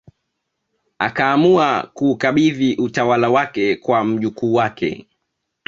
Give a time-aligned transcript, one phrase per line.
[0.99, 5.07] akaamua kuukabidhi utawala wake kwa mjukuu ambaye